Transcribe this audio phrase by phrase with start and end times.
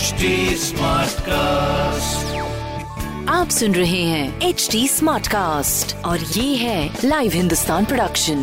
[0.00, 2.28] HD Smartcast.
[3.28, 8.38] आप सुन रहे हैं एच डी स्मार्ट कास्ट और ये है लाइव हिंदुस्तान प्रोडक्शन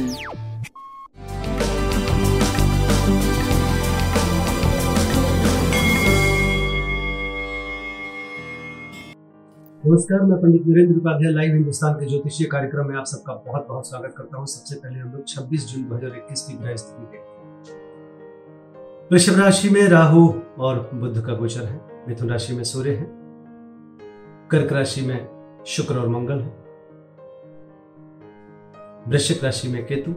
[9.83, 13.89] नमस्कार मैं पंडित वीरेंद्र उपाध्याय लाइव हिंदुस्तान के ज्योतिषीय कार्यक्रम में आप सबका बहुत बहुत
[13.89, 17.45] स्वागत करता हूँ। सबसे पहले हम लोग 26 जून 2021 की ग्रह स्थिति देखते हैं।
[19.11, 23.07] वृषभ राशि में राहु और बुद्ध का गोचर है। मिथुन राशि में सूर्य है।
[24.47, 26.67] कर्क राशि में शुक्र और मंगल है।
[29.07, 30.13] वृश्चिक राशि में केतु।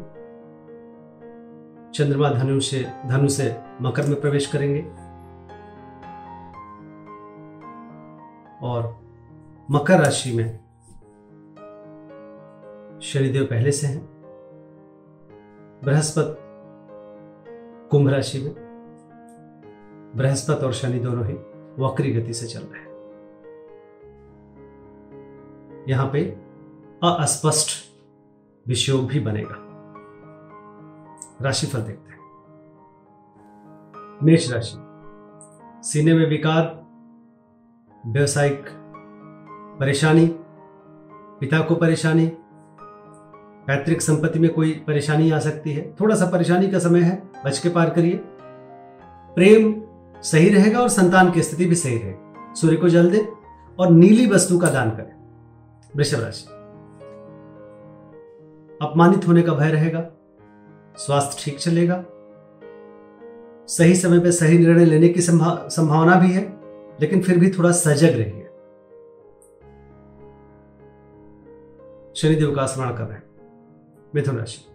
[1.95, 4.81] चंद्रमा धनु से धनु से मकर में प्रवेश करेंगे।
[8.67, 9.01] और
[9.71, 10.57] मकर राशि में
[13.01, 14.05] शनिदेव पहले से हैं।
[15.85, 16.35] बृहस्पति
[17.91, 18.70] कुंभ राशि में।
[20.17, 21.35] बृहस्पति और शनि दोनों ही
[21.79, 22.91] वक्री गति से चल रहे हैं।
[25.89, 26.37] यहाँ पे
[27.05, 27.71] अस्पष्ट
[28.69, 29.57] विषयोग भी बनेगा।
[31.43, 32.21] राशिफल देखते हैं।
[34.23, 34.79] मेष राशि।
[35.89, 36.87] सीने में विकार,
[38.07, 38.65] व्यवसायिक
[39.81, 40.27] परेशानी,
[41.41, 42.33] पिता को परेशानी,
[43.67, 47.59] पैतृक संपत्ति में कोई परेशानी आ सकती है। थोड़ा सा परेशानी का समय है, बच
[47.59, 48.21] के पार करिए।
[49.35, 49.90] प्रेम
[50.23, 53.29] सही रहेगा और संतान की स्थिति भी सही रहेगी। सूर्य को जल दे
[53.79, 55.21] और नीली वस्तु का दान करें।
[55.97, 56.45] वृषभ राशि।
[58.83, 60.11] अपमानित होने का भय रहेगा।
[60.97, 62.05] स्वास्थ्य ठीक चलेगा।
[63.67, 66.61] सही समय पे सही निर्णय लेने की संभा, संभावना भी है
[67.01, 68.47] लेकिन फिर भी थोड़ा सजग रहिए।
[72.17, 73.23] शनिदेव का स्मरण कर रहे हैं।
[74.15, 74.67] मिथुन राशि।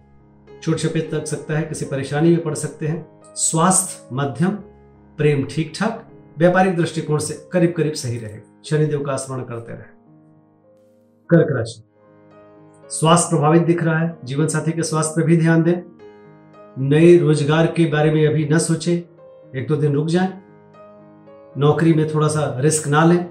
[0.64, 4.60] छोट चपेट लग सकता है किसी परेशानी में पड़ सकते हैं। स्वास्थ्य मध्यम
[5.18, 9.94] प्रेम ठीक ठाक व्यापारिक दृष्टिकोण से करीब करीब सही रहेगा शनिदेव का स्मरण करते रहे।
[11.30, 11.84] कर्क राशि।
[12.90, 15.74] स्वास्थ्य प्रभावित दिख रहा है। जीवन साथी के स्वास्थ्य पर भी ध्यान दें।
[16.80, 18.94] नए रोज़गार के बारे में अभी न सोचे।
[19.56, 20.42] एक दो दिन रुक जाएँ।
[21.58, 23.24] नौकरी में थोड़ा सा रिस्क ना लें।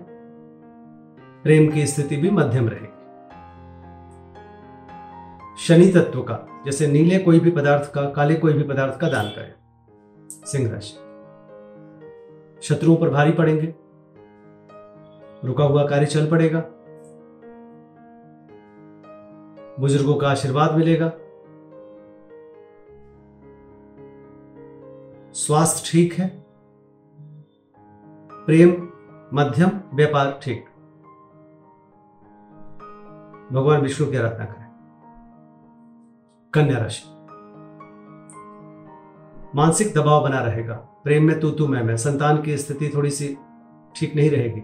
[1.42, 2.92] प्रेम की स्थिति भी मध्यम रहेगी।
[5.58, 9.28] शनि तत्व का, जैसे नीले कोई भी पदार्थ का, काले कोई भी पदार्थ का दान
[9.28, 9.54] करें।
[10.28, 11.03] सिंह राशि।
[12.64, 13.74] शत्रुओं पर भारी पड़ेंगे।
[15.44, 16.60] रुका हुआ कार्य चल पड़ेगा।
[19.80, 21.12] बुज़ुर्गों का आशीर्वाद मिलेगा।
[25.32, 26.44] स्वास्थ्य ठीक है।
[28.46, 28.70] प्रेम,
[29.34, 30.64] मध्यम, व्यापार ठीक।
[33.52, 34.64] भगवान विष्णु की आराधना करें।
[36.54, 37.13] कन्या राशि।
[39.54, 43.36] मानसिक दबाव बना रहेगा। प्रेम में तू तू मैं मैं, संतान की स्थिति थोड़ी सी
[43.96, 44.62] ठीक नहीं रहेगी।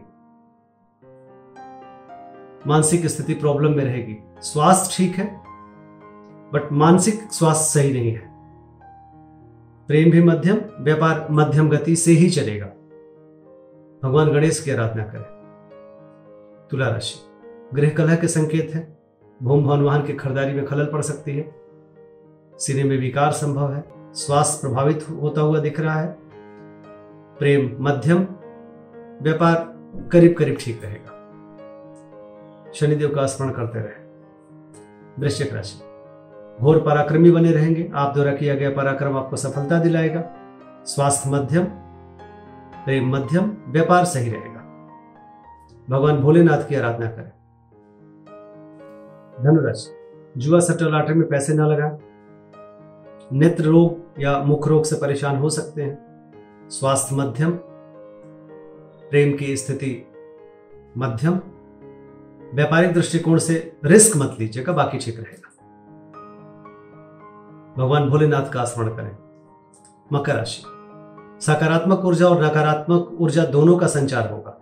[2.66, 5.42] मानसिक स्थिति प्रॉब्लम में रहेगी। स्वास्थ्य ठीक है,
[6.52, 8.30] बट मानसिक स्वास्थ्य सही नहीं है।
[9.86, 12.66] प्रेम भी मध्यम, व्यापार मध्यम गति से ही चलेगा।
[14.02, 15.40] भगवान गणेश की आराधना करें।
[16.70, 17.18] तुला राशि।
[17.74, 18.98] गृह कलह के संकेत है।
[19.42, 21.54] भूम भवन वाहन की खरीदारी में खलल पड़ सकती है।
[22.58, 26.18] सिरे में विकार संभव है। स्वास्थ्य प्रभावित होता हुआ दिख रहा है।
[27.38, 28.26] प्रेम मध्यम,
[29.22, 29.74] व्यापार
[30.12, 31.16] करीब करीब ठीक रहेगा।
[32.74, 34.10] शनिदेव का स्मरण करते रहे।
[35.18, 35.78] वृश्चिक राशि।
[36.60, 40.24] घोर पराक्रमी बने रहेंगे। आप द्वारा किया गया पराक्रम आपको सफलता दिलाएगा।
[40.84, 41.64] स्वास्थ्य मध्यम,
[42.84, 44.60] प्रेम मध्यम, व्यापार सही रहेगा।
[45.90, 47.32] भगवान भोलेनाथ की आराधना करें।
[49.44, 49.96] धनुराशि।
[50.36, 52.09] जुआ सट्टा लॉटरी में पैसे ना लगाएँ।
[53.32, 56.10] नेत्र रोग या मुख रोग से परेशान हो सकते हैं।
[56.70, 57.50] स्वास्थ्य मध्यम,
[59.10, 60.12] प्रेम की स्थिति
[60.98, 61.40] मध्यम,
[62.54, 65.50] व्यापारिक दृष्टिकोण से रिस्क मत लीजिएगा, बाकी ठीक रहेगा।
[67.78, 69.16] भगवान भोलेनाथ का स्मरण करें।
[70.12, 70.62] मकर राशि।
[71.46, 74.60] सकारात्मक ऊर्जा और नकारात्मक ऊर्जा दोनों का संचार होगा।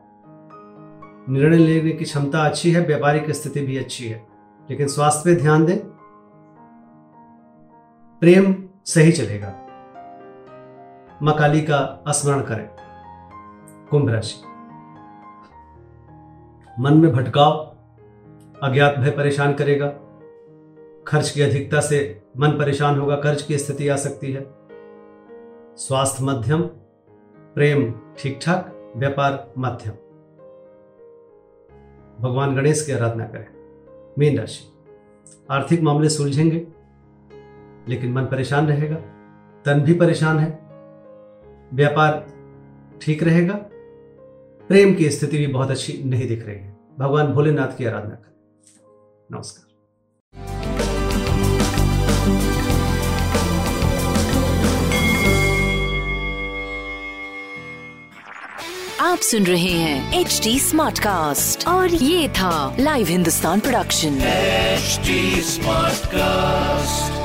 [1.29, 4.27] निर्णय लेने की क्षमता अच्छी है, व्यापारिक स्थिति भी अच्छी है,
[4.71, 5.98] लेकिन स्वास्थ्य पे ध्यान दें।
[8.21, 9.49] प्रेम सही चलेगा।
[11.23, 12.71] मकाली का स्मरण करें।
[13.91, 14.43] कुंभ राशि।
[16.81, 17.77] मन में भटकाव,
[18.63, 19.87] अज्ञात भय परेशान करेगा।
[21.07, 24.47] खर्च की अधिकता से मन परेशान होगा, कर्ज की स्थिति आ सकती है।
[25.77, 26.63] स्वास्थ्य मध्यम,
[27.55, 29.93] प्रेम ठीक ठाक व्यापार मध्यम।
[32.21, 33.47] भगवान गणेश की आराधना करें।
[34.19, 34.73] मीन राशि।
[35.51, 36.78] आर्थिक मामले सुलझेंगे
[37.89, 38.97] लेकिन मन परेशान रहेगा
[39.65, 40.49] तन भी परेशान है
[41.75, 42.27] व्यापार
[43.03, 43.55] ठीक रहेगा
[44.71, 49.37] प्रेम की स्थिति भी बहुत अच्छी नहीं दिख रही है। भगवान भोलेनाथ की आराधना करें।
[49.37, 49.67] नमस्कार।
[59.01, 65.01] आप सुन रहे हैं एच डी स्मार्ट कास्ट और ये था live Hindustan production H
[65.45, 67.18] smart Smartcast.